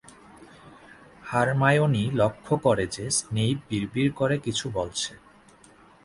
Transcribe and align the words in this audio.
Hermione 1.23 2.03
লক্ষ্য 2.13 2.53
করে 2.57 2.85
যে, 2.87 3.05
স্নেইপ 3.09 3.57
বিড়বিড় 3.69 4.11
করে 4.13 4.35
কিছু 4.37 4.65
বলছে। 4.69 5.11